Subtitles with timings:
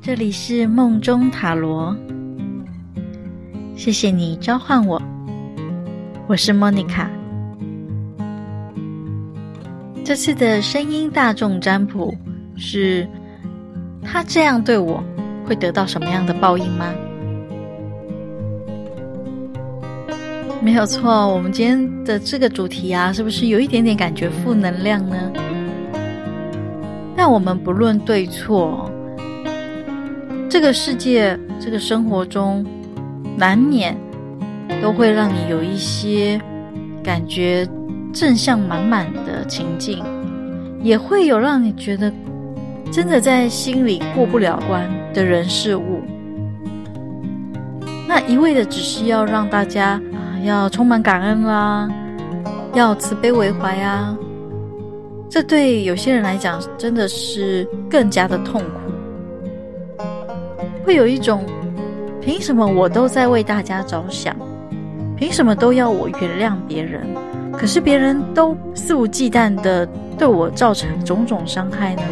[0.00, 1.94] 这里是梦中塔罗，
[3.76, 5.02] 谢谢你召唤我，
[6.26, 7.10] 我是莫妮卡。
[10.04, 12.14] 这次的声音大众占卜
[12.56, 13.06] 是，
[14.02, 15.02] 他这样对我
[15.44, 16.94] 会得到什么样的报应吗？
[20.62, 25.30] 没有错，我们今天的这个主题啊，是不是有一点点感觉负能量呢？
[27.16, 28.90] 但我们不论对错，
[30.48, 32.64] 这个世界，这个生活中，
[33.36, 33.96] 难免
[34.80, 36.40] 都会让你有一些
[37.02, 37.68] 感觉
[38.12, 40.02] 正向满满的情境，
[40.82, 42.12] 也会有让你觉得
[42.90, 46.00] 真的在心里过不了关的人事物。
[48.06, 50.28] 那一味的只是要让大家啊。
[50.44, 51.90] 要充满感恩啦，
[52.72, 54.16] 要慈悲为怀啊！
[55.28, 58.87] 这对有些人来讲真的是更加的痛苦，
[60.88, 61.44] 会有一种
[62.18, 64.34] 凭什么我都在为大家着想，
[65.18, 67.06] 凭什么都要我原谅别人，
[67.52, 69.84] 可是别人都肆无忌惮的
[70.16, 72.02] 对我造成种种伤害呢？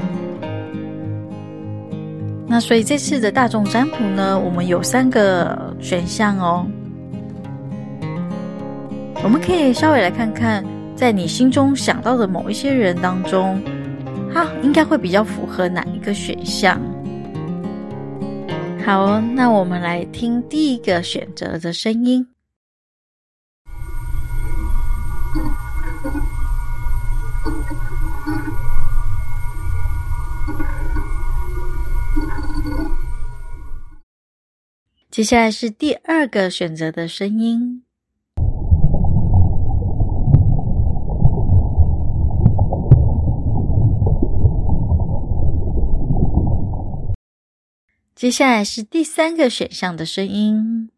[2.47, 6.67] 那所以这次的大众占卜呢，我们有三个选项哦。
[9.25, 10.63] 我们可以稍微来看看，
[10.95, 13.59] 在你心中想到的某一些人当中，
[14.35, 16.79] 他应该会比较符合哪一个选项？
[18.87, 22.25] 好，那我们来听第一个选择的声音。
[35.11, 37.86] 接下来是第二个选择的声音。
[48.17, 50.89] 接下来是第三个选项的声音。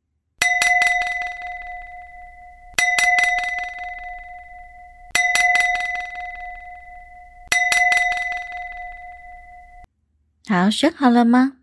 [10.49, 11.55] 好，选好了吗？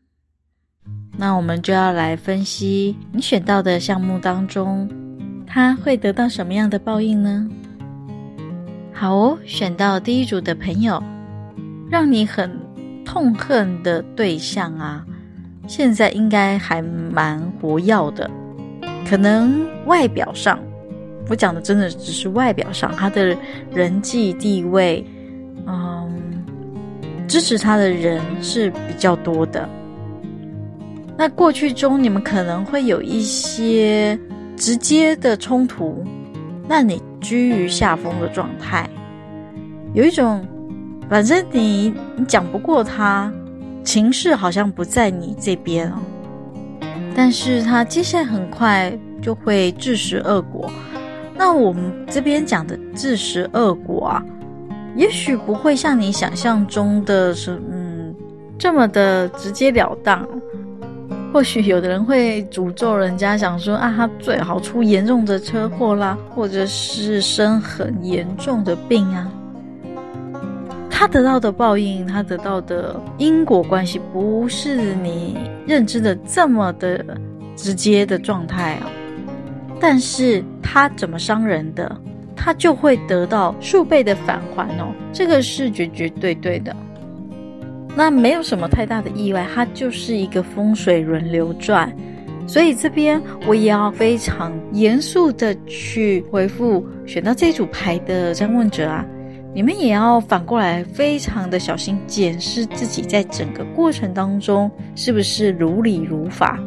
[1.18, 4.90] 那我们就要来分析你选到的项目当中，
[5.48, 7.50] 他会得到什么样的报应呢？
[8.94, 11.02] 好哦，选到第一组的朋友，
[11.90, 12.60] 让你很
[13.06, 15.06] 痛恨的对象啊。
[15.68, 18.30] 现在应该还蛮活跃的，
[19.10, 20.60] 可能外表上，
[21.28, 23.36] 我讲的真的只是外表上，他的
[23.74, 25.06] 人际地位，
[25.66, 26.44] 嗯，
[27.28, 29.68] 支持他的人是比较多的。
[31.18, 34.18] 那过去中你们可能会有一些
[34.56, 36.06] 直接的冲突，
[36.68, 38.90] 那你居于下风的状态，
[39.94, 40.46] 有一种，
[41.10, 43.34] 反正你你讲不过他。
[43.86, 45.96] 情势好像不在你这边哦，
[47.16, 48.92] 但是他接下来很快
[49.22, 50.70] 就会自食恶果。
[51.38, 54.24] 那我们这边讲的自食恶果啊，
[54.96, 58.14] 也许不会像你想象中的是嗯
[58.58, 60.28] 这么的直截了当。
[61.34, 69.30] 或许有的人会诅咒人家，想说啊，他最好出严重的车祸啦，或者是生很严重的病啊。
[70.98, 77.06] 他得到的报应，他得到的因果关系，不是你认知的这么的
[77.54, 78.90] 直接的状态啊。
[79.78, 81.94] 但是他怎么伤人的，
[82.34, 86.74] 他就会得到数倍的返还哦，这个是绝绝对对的。
[87.94, 91.94] 那没有什么太大的意外，它就是一个风水轮流转。
[92.48, 99.06] 所以这边我也要非常严肃的去回复选到这组牌的占问者啊。
[99.56, 106.60] 你们也要反过来，非常的小心检视自己在整个过程当中是不是如理如法。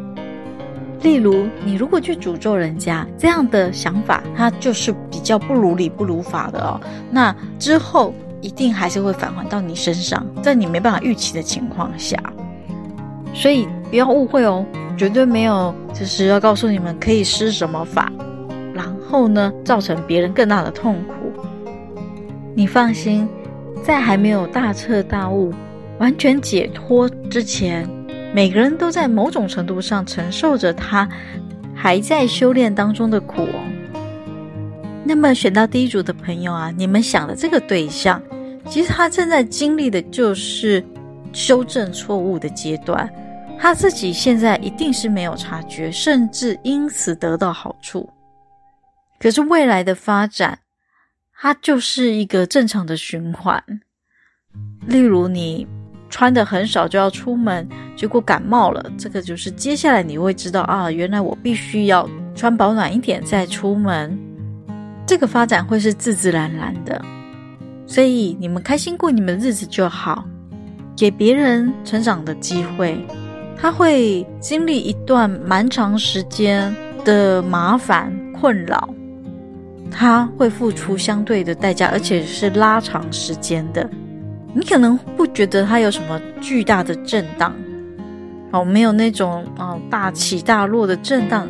[1.02, 6.80] 例如，你如果去诅咒人家这样的想法，它就是比较不如理不如法的哦。
[7.10, 12.18] 那之后一定还是会返还到你身上，在你没办法预期的情况下。
[13.34, 14.64] 所以不要误会哦，
[14.96, 18.10] 绝对没有就是要告诉你们可以施什么法，
[18.72, 21.17] 然后呢，造成别人更大的痛苦。
[22.58, 23.28] 你放心，
[23.84, 25.54] 在还没有大彻大悟、
[26.00, 27.88] 完全解脱之前，
[28.34, 31.08] 每个人都在某种程度上承受着他
[31.72, 33.46] 还在修炼当中的苦。
[35.04, 38.20] 那么选到第一组的朋友啊，你们想的这个对象，
[38.68, 40.84] 其实他正在经历的就是
[41.32, 43.08] 修正错误的阶段，
[43.56, 48.10] 他自己现在一定是没有察觉，甚至因此得到好处。
[49.20, 50.58] 可是未来的发展，
[51.40, 53.62] 它就是一个正常的循环。
[54.88, 55.64] 例如，你
[56.10, 64.18] 穿的很少就要出门，结果感冒了，这个就是接下来你会知道啊，原来我必须要穿保暖一点再出门。
[65.06, 67.00] 这个发展会是自自然然的，
[67.86, 70.24] 所以你们开心过你们日子就好，
[70.96, 72.98] 给别人成长的机会。
[73.56, 76.74] 他会经历一段蛮长时间
[77.04, 78.88] 的麻烦困扰，
[79.90, 83.88] 他会付出相对的代价，而且是拉长时间的。
[84.54, 87.54] 你可能不觉得他有什么巨大的震荡，
[88.50, 91.46] 哦，没有那种啊、哦、大起大落的震荡，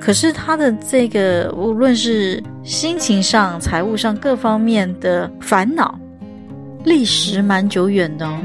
[0.00, 5.98] 可是他的这个无论是心情上、财务上各方面的烦恼，
[6.84, 8.38] 历时蛮久远的哦。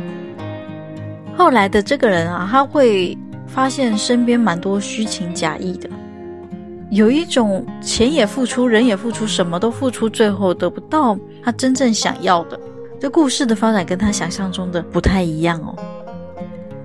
[1.38, 3.16] 后来的这个人啊，他会
[3.46, 5.88] 发现身边蛮多虚情假意的，
[6.90, 12.60] 有一种钱也付出，人也付出，什么都付出，最后得不到他真正想要的。
[13.00, 15.76] 这故事的发展跟他想象中的不太一样哦。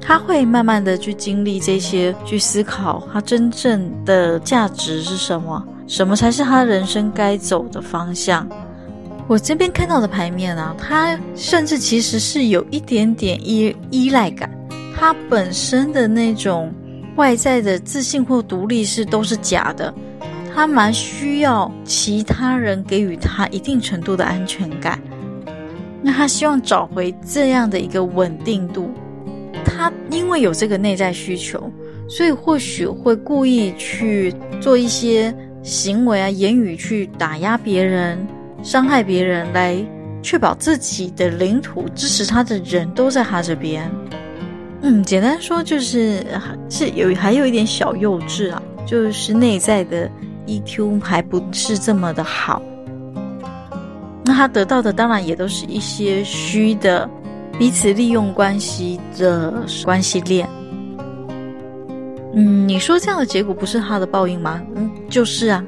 [0.01, 8.49] 他会慢慢的去经历这些，去思考他真正的价值是什么，什么才是他人生该走的方向。
[9.29, 14.51] 我这边看到的牌面啊，他甚至其实是有一点点依依赖感，
[14.99, 16.71] 他本身的那种
[17.17, 19.93] 外在的自信或独立是都是假的，
[20.55, 24.99] 他蛮需要其他人给予他一定程度的安全感，
[26.03, 28.91] 那他希望找回这样的一个稳定度，
[29.65, 31.71] 他因为有这个内在需求，
[32.09, 38.19] 所以或许会故意去做一些行为啊、言语去打压别人。
[38.63, 39.77] 伤害别人来
[40.23, 43.91] 确保自己的领土，支持他的人都在他这边。
[44.83, 46.27] 嗯，简单说就是
[46.69, 50.11] 是有还有一点小幼稚啊，就是内在的
[50.47, 52.61] EQ 还不是这么的好。
[54.25, 57.09] 那他得到的当然也都是一些虚的
[57.59, 60.49] 彼此利用关系的关系链。
[62.35, 64.61] 嗯，你说这样的结果不是他的报应吗？
[64.75, 65.65] 嗯，就是啊。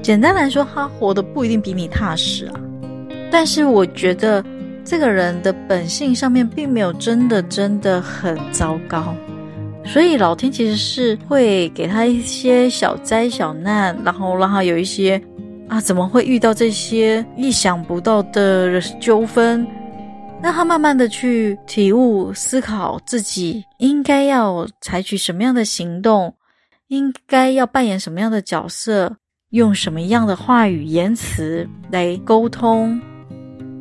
[0.00, 2.54] 简单来说，他活的不一定比你踏实啊。
[3.30, 4.44] 但是我觉得
[4.84, 9.14] 这个人的本性上面并没有真的真的很糟糕，
[9.84, 15.20] 所以老天其实是会给他一些小灾小难，然后让他有一些
[15.68, 19.66] 啊，怎么会遇到这些意想不到的纠纷，
[20.42, 26.34] 让他慢慢的去体悟、思考自己应该要采取什么样的行动，
[26.88, 29.16] 应该要扮演什么样的角色。
[29.50, 33.00] 用什么样的话语言辞来沟通？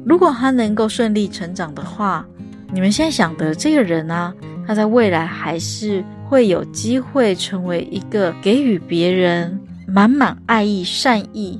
[0.05, 2.25] 如果他能够顺利成长的话，
[2.71, 4.33] 你们现在想的这个人啊，
[4.67, 11.59] 他在未来还是会有机会成为一个给予别人满满爱意、善意、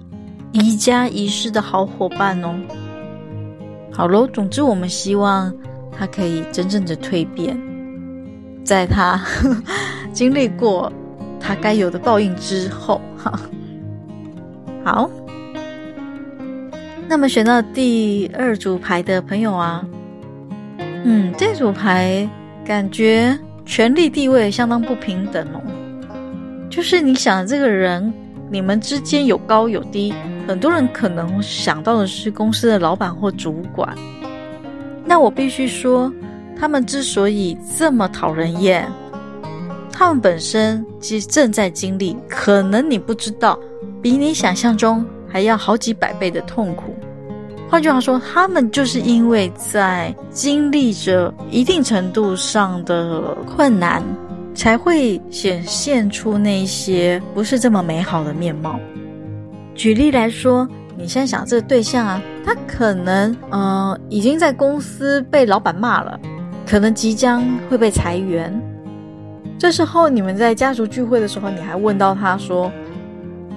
[0.51, 2.56] 宜家宜室的好伙伴哦。
[3.92, 5.54] 好喽，总之我们希望
[5.92, 7.56] 他可以真正的蜕变，
[8.63, 9.63] 在他呵 呵
[10.12, 10.92] 经历过
[11.40, 13.40] 他该有的报应之后，哈。
[14.84, 15.10] 好，
[17.07, 19.85] 那么选到第二组牌的朋友啊，
[21.03, 22.27] 嗯，这组牌
[22.65, 25.61] 感觉权力地位相当不平等哦。
[26.69, 28.11] 就是你想这个人，
[28.50, 30.13] 你们之间有高有低，
[30.47, 33.95] 很多人可能想到的是公司的老板或主管。
[35.06, 36.11] 那我必须说，
[36.57, 38.89] 他们之所以这么讨人厌，
[39.92, 43.59] 他们本身其实正在经历，可能你不知道。
[44.01, 46.93] 比你想象中还要好几百倍的痛苦。
[47.73, 53.99] 换句话说，他们就是因为在经历着一定程度上的困难，
[54.53, 58.80] 才会显现出那些不是这么美好的面貌。
[59.73, 66.19] 举例来说，你现在想这个对象啊，他可能呃已经在公司被老板骂了，
[66.68, 68.53] 可能即将会被裁员。
[69.57, 72.71] 这时候你们在家族聚会的时候，你还问到他说。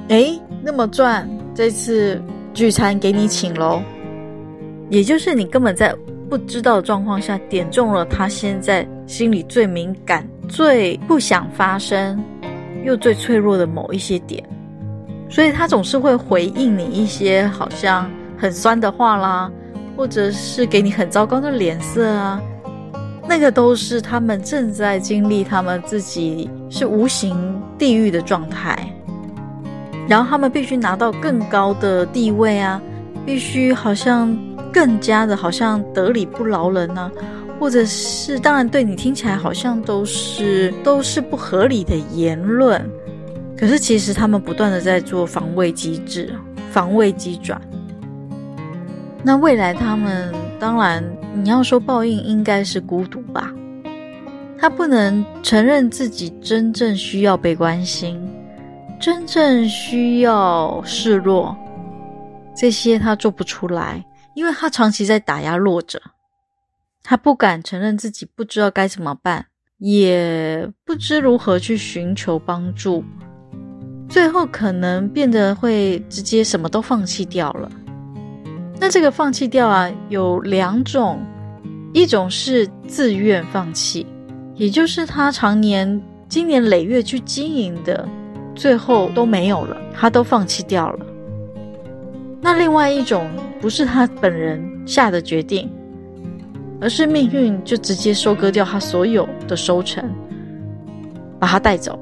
[0.09, 2.19] 诶，那么赚，这次
[2.55, 3.83] 聚餐给你请喽。
[4.89, 5.95] 也就是你根本在
[6.29, 12.23] 不知道的状况下点中了他现在心里最敏感、最不想发生
[12.85, 14.43] 又最脆弱的某一些点，
[15.29, 19.51] 所以他总是会回应你一些好像很酸的话啦，
[19.97, 22.41] 或者是给你很糟糕的脸色啊。
[23.29, 28.79] 那个都是他们正在经历他们自己是无形地狱的状态。
[30.09, 32.81] 然后他们必须拿到更高的地位啊，
[33.25, 34.37] 必须好像
[34.77, 37.11] 更加的好像得理不饶人呢、
[37.59, 42.87] 或者是当然对你听起来好像都是都是不合理的言论，
[43.57, 46.31] 可是其实他们不断的在做防卫机制、
[46.71, 47.59] 防卫机转。
[49.23, 50.31] 那未来他们
[50.61, 51.03] 当然
[51.33, 53.51] 你要说报应，应该是孤独吧。
[54.59, 58.21] 他不能承认自己真正需要被关心，
[59.01, 61.57] 真正需要示弱，
[62.55, 64.05] 这些他做不出来，
[64.37, 66.01] 因为他长期在打压弱者。
[67.03, 69.47] 他不敢承认自己不知道该怎么办，
[69.79, 73.03] 也不知如何去寻求帮助，
[74.09, 77.71] 最后可能变得会直接什么都放弃掉了。
[78.79, 81.25] 那这个放弃掉啊，有两种，
[81.95, 84.05] 一种是自愿放弃，
[84.55, 88.07] 也就是他常年经年累月去经营的，
[88.55, 91.07] 最后都没有了，他都放弃掉了。
[92.47, 93.29] 那另外一种
[93.61, 95.69] 不是他本人下的决定。
[96.79, 100.05] 而是命运就直接收割掉他所有的收成，
[101.39, 101.99] 把他带走，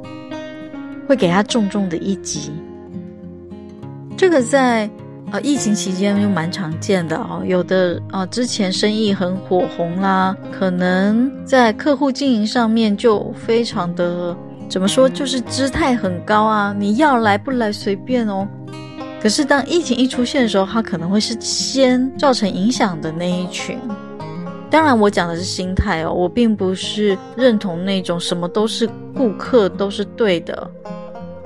[1.07, 2.51] 会给他重重的一击。
[4.17, 4.91] 这个在
[5.31, 14.37] 呃疫情期间就蛮常见的哦，有的啊、呃、之前生意很火红啦，可能在客户经营上面就非常的
[14.69, 18.45] 怎么说，就是姿态很高啊，你要来不来随便哦。
[19.25, 23.79] 可是当疫情一出现的时候，他可能会是先造成影响的那一群。
[24.71, 30.71] 当然，我讲的是心态哦，我并不是认同那种什么都是顾客都是对的。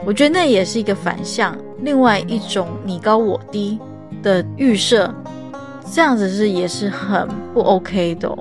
[0.05, 3.79] 我觉得那也是一个反向，另外一种你高我低
[4.25, 5.15] 的预设，
[5.93, 8.37] 这样子是也是很不 OK 的哦。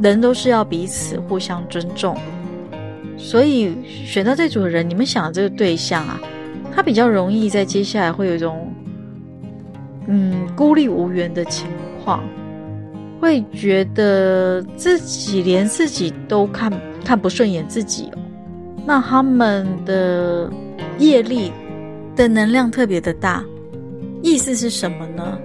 [0.00, 2.16] 人都是要彼此互相尊重，
[3.18, 6.18] 所以选到这组的人，你们想的这个对象啊，
[6.76, 8.72] 他比较容易在接下来会有一种
[10.06, 11.66] 嗯孤立无援的情
[12.04, 12.22] 况。
[13.18, 16.70] 会觉得自己连自己都看
[17.02, 18.18] 看不顺眼自己哦，
[18.84, 20.52] 那他们的
[20.98, 21.50] 业力
[22.14, 23.42] 的能量特别的大，
[24.22, 25.38] 意思是什么呢？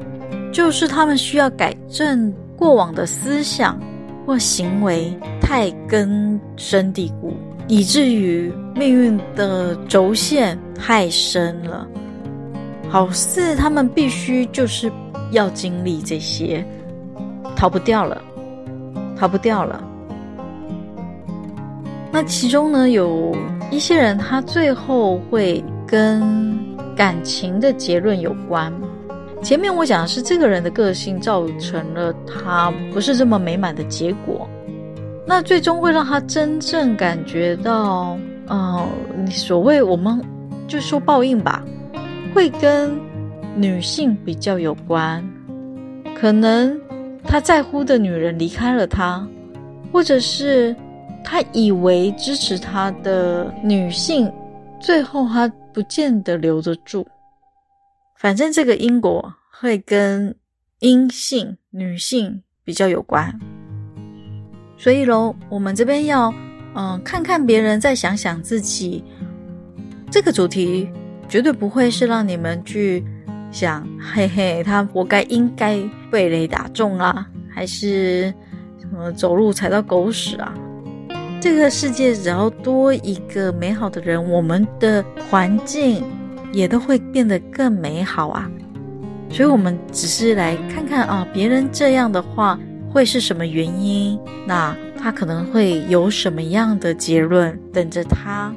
[0.51, 3.79] 就是他们需要改正过往的思想
[4.25, 7.33] 或行为太根深蒂固，
[7.69, 11.87] 以至于命运的轴线太深了，
[12.89, 14.91] 好似他们必须就是
[15.31, 16.65] 要经历这些。
[17.55, 18.19] 逃不掉了，
[19.15, 19.83] 逃不掉了。
[22.11, 23.35] 那其中呢，有
[23.69, 26.57] 一些人，他最后会跟
[26.95, 28.73] 感情的结论有关。
[29.43, 34.49] 前面我讲的是这个人的个性造成了他不是这么美满的结果。
[35.25, 38.17] 那最终会让他真正感觉到，
[38.51, 38.85] 呃，
[39.29, 40.21] 所谓我们
[40.67, 41.63] 就说报应吧，
[42.35, 42.99] 会跟
[43.55, 45.23] 女性比较有关，
[46.13, 46.77] 可能。
[47.23, 49.25] 他在乎的女人离开了他，
[49.93, 50.75] 或者是
[51.23, 54.29] 他以为支持他的女性，
[54.79, 57.07] 最后他不见得留得住。
[58.17, 60.35] 反正这个因果会跟
[60.79, 63.39] 阴性女性比较有关，
[64.77, 66.33] 所以喽，我们这边要
[66.75, 69.03] 嗯、看看别人，再想想自己。
[70.09, 70.89] 这个主题
[71.27, 73.03] 绝对不会是让你们去。
[73.53, 75.77] 想，嘿嘿，他活该，应该
[76.09, 78.33] 被雷打中啊，还是
[78.79, 80.53] 什么走路踩到狗屎啊？
[81.41, 86.01] 这个世界只要多一个美好的人，我们的环境
[86.53, 88.49] 也都会变得更美好啊。
[89.29, 92.57] 所以，我们只是来看看啊，别人这样的话
[92.89, 94.17] 会是什么原因？
[94.47, 98.53] 那他可能会有什么样的结论等着他？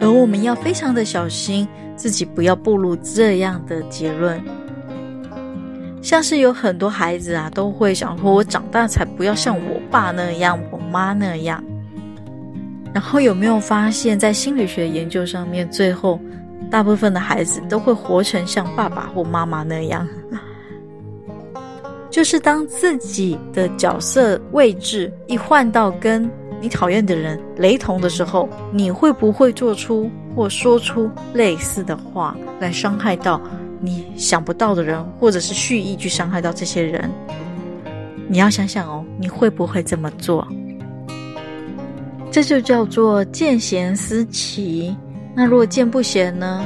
[0.00, 1.66] 而我们要非常的小心。
[1.96, 4.42] 自己不要步入这样的结论，
[6.02, 11.62] 像是有很多孩子啊，都会想说：“我长大才不要像我爸那样，我妈那样。”
[12.92, 16.18] 然后有没有发现，在心理学研究上面，最后
[16.68, 20.04] 大部分的孩子都会活成像爸爸或妈妈那样，
[22.14, 26.30] 就是当自己的角色位置一换到跟
[26.60, 33.40] 你讨厌的人雷同的时候，你会不会做出或说出类似的话来伤害到
[33.80, 37.10] 你想不到的人，或者是蓄意去伤害到这些人？
[38.28, 40.46] 你要想想哦，你会不会这么做？
[42.30, 44.96] 这就叫做见贤思齐。
[45.34, 46.64] 那如果见不贤呢？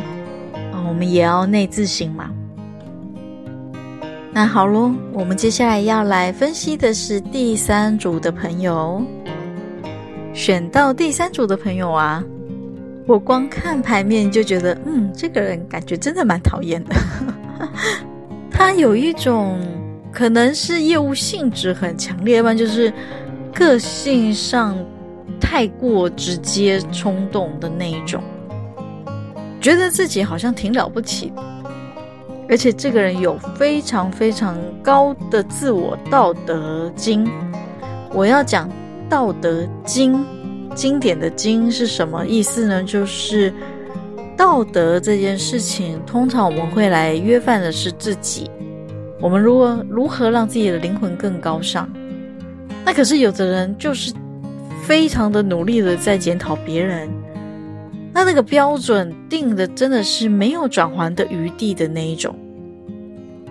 [0.75, 2.31] 啊，我们也要内自省嘛。
[4.41, 9.03] 那好喽，我们接下来要来分析的是第三组的朋友。
[10.33, 12.23] 选到第三组的朋友啊，
[13.05, 16.95] 我光看牌面就觉得，嗯，这个人感觉真的蛮讨厌的。
[18.49, 19.59] 他有一种
[20.13, 22.93] 可能是业务性质很强烈，要不然就是
[23.53, 24.79] 个性上
[25.41, 28.23] 太过直接冲动的那一种，
[29.61, 31.33] 觉得自己好像挺了不起。
[32.49, 37.29] 而且这个人有非常非常高的自我道德经。
[38.13, 38.71] 我要讲
[39.09, 40.25] 道德经，
[40.75, 42.83] 经典的经是什么意思呢？
[42.83, 43.53] 就是
[44.37, 48.51] 道德这件事情，通常我们会来约范的是自己。
[49.21, 51.89] 我们如何如何让自己的灵魂更高尚？
[52.85, 54.15] 那可是有的人就是
[54.85, 57.11] 非常的努力的在检讨别人。
[58.19, 62.37] 那那个标准定的真的是没有转圜的余地的那一种，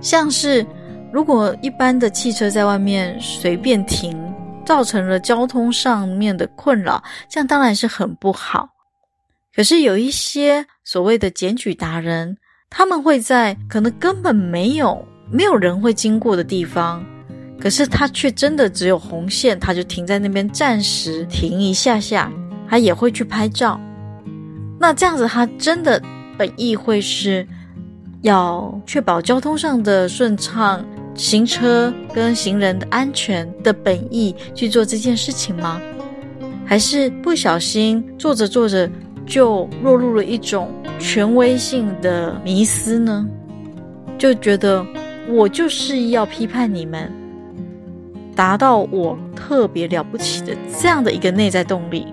[0.02, 0.66] 像是
[1.10, 4.14] 如果一般的汽车在外面随便停，
[4.66, 8.68] 造成了交通上面的困扰，这样当然是很不好。
[9.56, 12.36] 可是有一些所谓的检举达人，
[12.70, 17.02] 他们会在可能根本没有没有人会经过的地方，
[17.58, 22.30] 可是他却真的只有红线，他就停在那边暂时停一下下，
[22.70, 23.80] 他也会去拍照。
[24.80, 26.02] 那这样子，他真的
[26.38, 27.46] 本意会是
[28.22, 35.82] 要确保交通上的顺畅、行车跟行人的安全的本意去做这件事情吗？
[36.66, 38.90] 还是不小心做着做着
[39.26, 40.70] 就落入了一种
[41.00, 43.28] 权威性的迷思呢？
[44.18, 44.86] 就觉得
[45.30, 47.12] 我就是要批判你们，
[48.36, 52.06] 达到我特别了不起的这样的一个内在动力。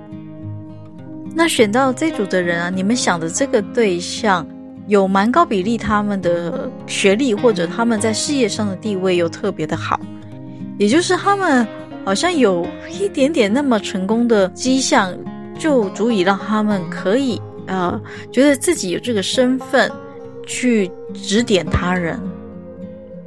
[1.37, 4.47] 那选到这组的人啊，你们想的这个对象
[4.87, 9.99] 有蛮高比例，他们的学历或者他们在事业上的地位又特别的好，
[10.79, 11.67] 也就是他们
[12.05, 15.13] 好像有一点点那么成功的迹象，
[15.59, 18.01] 就足以让他们可以呃
[18.31, 19.91] 觉得自己有这个身份
[20.47, 22.17] 去指点他人，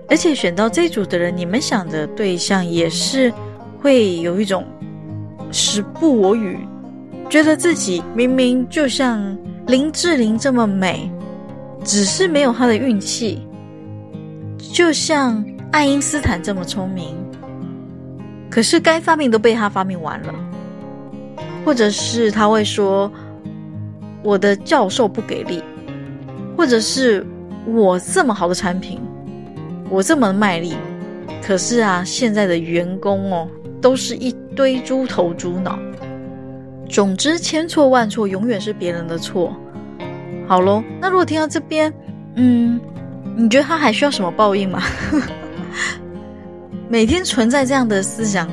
[0.08, 3.34] 而且选到这组的人，你们想的对象也是
[3.82, 4.66] 会有一种
[5.52, 6.58] 时不我与。
[7.30, 11.12] 觉得自己明明就像林志玲这么美，
[11.84, 13.40] 只是没有她的运气；
[14.74, 17.16] 就像爱因斯坦这么聪明，
[18.50, 20.34] 可是该发明都被他发明完了。
[21.66, 23.12] 或者是他会说
[24.24, 25.62] ：“我的教授不给力。”
[26.56, 27.28] 或者是
[27.66, 29.02] 我这么好的产品，
[29.90, 30.74] 我这么卖力，
[31.44, 33.48] 可是啊，现在的员工哦，
[33.82, 35.78] 都是一堆猪头猪脑。
[36.90, 39.56] 总之，千错万错，永远是别人的错。
[40.48, 41.94] 好喽，那如果听到这边，
[42.36, 42.80] 嗯，
[43.36, 44.82] 你觉得他还需要什么报应吗？
[46.90, 48.50] 每天存在这样的思想，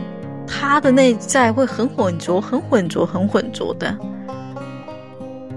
[0.47, 3.97] 他的内在会很浑浊、很浑浊、很浑浊的。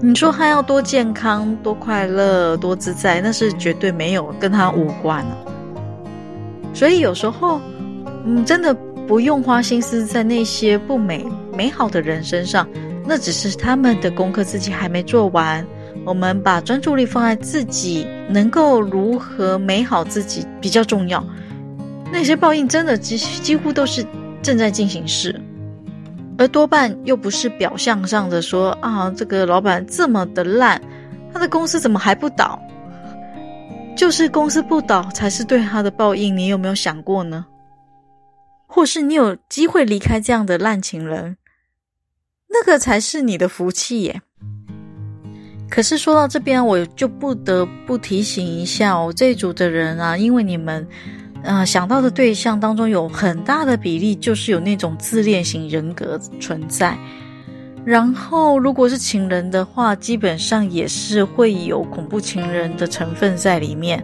[0.00, 5.24] 你说他要多健康、多快乐、多自在，那是绝对没有跟他无关。
[6.72, 7.60] 所以有时候，
[8.24, 8.76] 嗯，真的。
[9.08, 11.24] 不用花心思在那些不美
[11.58, 12.68] 美好的人身上，
[13.04, 15.66] 那只是他们的功课，自己还没做完。
[16.06, 21.22] 我们把专注力放在自己能够如何美好自己比较重要。
[22.12, 24.06] 那些报应真的几几乎都是
[24.40, 25.34] 正在进行式，
[26.38, 30.80] 而多半又不是表象上的说啊，这个老板这么的烂，
[31.34, 32.56] 他的公司怎么还不倒？
[33.96, 37.44] 就是公司不倒才是对他的报应，你有没有想过呢？
[38.68, 41.36] 或是你有机会离开这样的烂情人，
[42.48, 44.20] 那个才是你的福气耶。
[45.70, 50.86] 可是说到这边，我就不得不提醒一下我这一组的人啊，因为你们、
[51.42, 56.98] 呃、想到的对象当中有很大的比例就是有那种自恋型人格存在，
[57.84, 64.02] 然后如果是情人的话，基本上也是会有恐怖情人的成分在里面，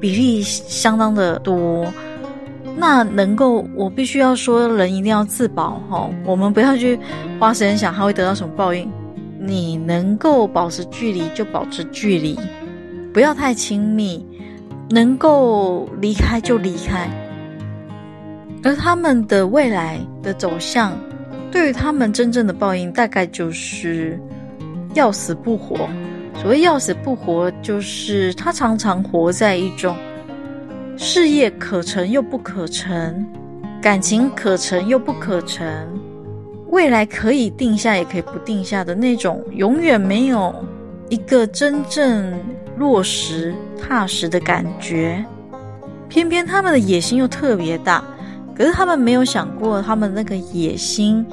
[0.00, 1.86] 比例相当的多。
[2.76, 6.10] 那能够，我必须要说，人一定要自保哈。
[6.24, 6.98] 我们不要去
[7.40, 8.88] 花时间想他会得到什么报应。
[9.40, 12.38] 你能够保持距离就保持距离，
[13.12, 14.24] 不要太亲密。
[14.88, 17.10] 能够离开就离开。
[18.62, 20.96] 而他们的未来的走向，
[21.50, 24.16] 对于他们真正的报应，大概就是
[24.94, 25.88] 要死不活。
[26.40, 29.96] 所谓要死不活，就是他常常活在一种。
[30.96, 33.26] 事业可成又不可成，
[33.82, 35.66] 感情可成又不可成，
[36.68, 40.54] 未来可以定下也可以不定下的那种，永远没有
[41.08, 42.32] 一个真正
[42.78, 45.24] 落实踏实的感觉。
[46.08, 48.02] 偏偏他们的野心又特别大，
[48.56, 51.26] 可是他们没有想过，他们那个野心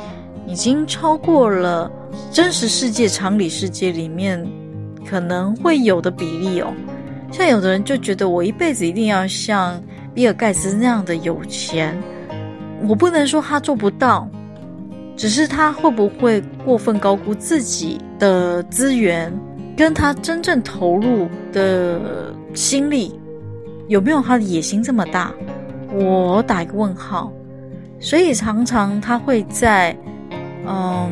[0.46, 1.90] 已经超过了
[2.32, 4.46] 真实世界、常理世界里面
[5.10, 6.74] 可能会有的比例哦。
[7.34, 9.82] 像有的人就觉得我一辈子一定要像
[10.14, 11.98] 比尔盖茨那样的有钱，
[12.88, 14.30] 我不能说他做不到，
[15.18, 19.34] 只是他会不会过分高估自己的资源，
[19.76, 23.20] 跟他真正投入的心力，
[23.88, 25.34] 有没有他的野心这么大？
[25.92, 27.34] 我打一个问号。
[28.00, 29.96] 所以常常他会在，
[30.68, 31.10] 嗯，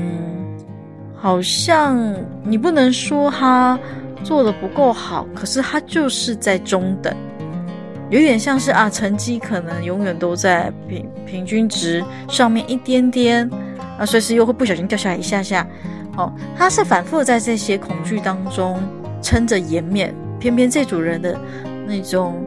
[1.15, 1.97] 好像
[2.43, 3.79] 你不能说他
[4.23, 7.13] 做的不够好，可是他就是在中等，
[8.09, 13.49] 有点像是啊，成绩可能永远都在平平均值上面一点点，
[13.97, 15.67] 啊，随时又会不小心掉下来一下下。
[16.17, 18.79] 哦，他是反复在这些恐惧当中
[19.21, 21.39] 撑着颜面，偏偏这组人的
[21.87, 22.45] 那种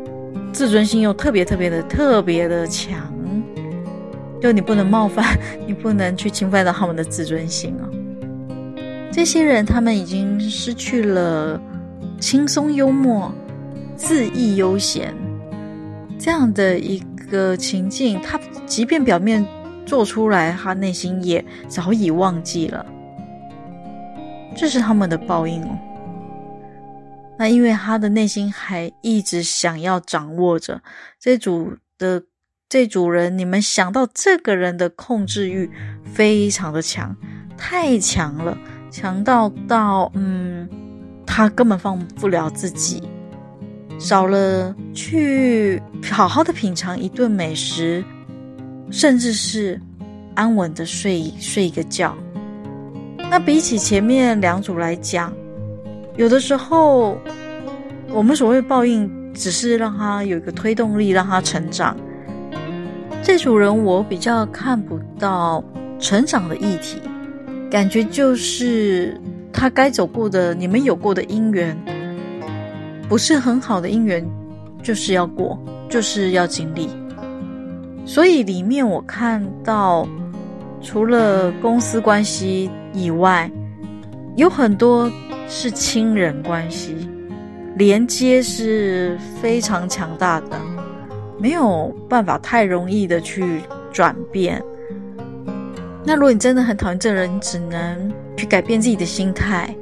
[0.53, 3.13] 自尊心又特别特别的特别的强，
[4.41, 7.89] 就你不能冒犯， 你不能去侵犯到他们的自尊心啊。
[9.15, 11.61] 这些人他们已经失去了
[12.19, 13.33] 轻松幽默、
[13.97, 15.15] 恣意悠闲
[16.19, 16.99] 这样的一
[17.31, 19.47] 个情境，他即便表面
[19.87, 22.85] 做出来，他内心也早已忘记了。
[24.57, 25.79] 这是他们的报应哦。
[27.39, 30.83] 那因为他的内心还一直想要掌握着
[31.21, 32.21] 这组的
[32.69, 35.71] 这组人，你们想到这个人的控制欲
[36.03, 37.17] 非常的强，
[37.57, 38.59] 太强了，
[38.95, 40.69] 强到到嗯，
[41.27, 43.03] 他根本放不了自己，
[43.99, 48.05] 少了去好好的品尝一顿美食，
[48.93, 49.81] 甚至是
[50.37, 52.17] 安稳的睡睡一个觉。
[53.29, 55.33] 那比起前面两组来讲，
[56.17, 57.19] 有的时候
[58.11, 61.97] 我们所谓报应，只是让他有一个推动力，让他成长。
[63.25, 65.65] 这组人我比较看不到
[65.99, 67.01] 成长的议题，
[67.71, 69.21] 感觉就是
[69.53, 71.77] 他该走过的，你们有过的姻缘，
[73.09, 74.25] 不是很好的姻缘，
[74.83, 76.89] 就是要过，就是要经历。
[78.07, 80.09] 所以里面我看到，
[80.81, 82.71] 除了公司关系。
[82.97, 83.51] 以外，
[84.37, 85.11] 有很多
[85.49, 86.95] 是亲人关系，
[87.77, 90.57] 连接是非常强大的，
[91.41, 94.63] 没有办法太容易的去转变。
[96.07, 99.75] 那如果你真的很讨厌这人，你只能去改变自己的心态，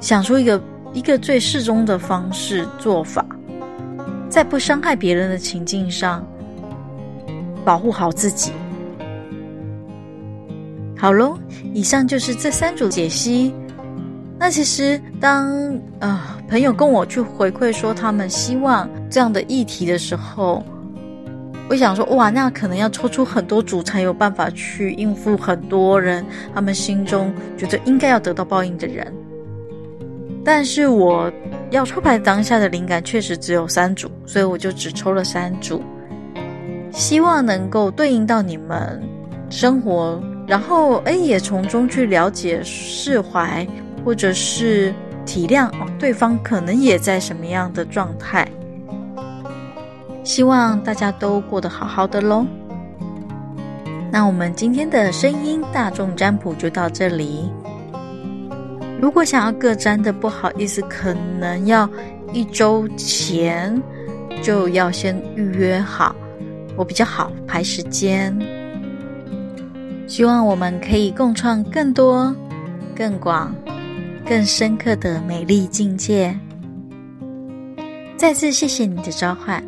[0.00, 3.24] 想出一个一个最适中的方式做法，
[4.28, 6.26] 在不伤害别人的情境上，
[7.64, 8.52] 保护好自己。
[10.98, 11.38] 好喽，
[11.72, 13.54] 以上就是这三组解析。
[14.38, 15.50] 那其实当
[16.00, 20.64] 呃朋友跟我去回馈说他们希望这样的议题的时候，
[21.72, 26.22] 我想说哇，那可能要抽出很多组才有办法去应付很多人
[26.54, 29.10] 他们心中觉得应该要得到报应的人。
[30.44, 31.32] 但是我
[31.70, 35.82] 要抽牌当下的灵感确实只有三组，所以我就只抽了三组，
[36.90, 39.02] 希望能够对应到你们
[39.48, 40.22] 生活。
[40.46, 43.66] 然后，哎，也从中去了解、释怀，
[44.04, 44.92] 或者是
[45.24, 48.46] 体谅，对方可能也在什么样的状态。
[50.24, 52.46] 希望大家都过得好好的喽。
[54.10, 57.50] 那我们今天的声音大众占卜就到这里。
[59.00, 61.88] 如果想要个占的，不好意思，可能要
[62.32, 63.82] 一周前
[64.42, 66.14] 就要先预约好，
[66.76, 68.36] 我比较好排时间。
[70.06, 72.32] 希望我们可以共创更多、
[72.94, 73.52] 更广、
[74.28, 76.38] 更深刻的美丽境界。
[78.16, 79.60] 再次谢谢你的召唤，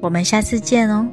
[0.00, 1.06] 我们下次见哦。